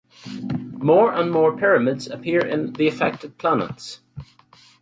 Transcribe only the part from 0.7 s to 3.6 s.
More and more Pyramids appear in the affected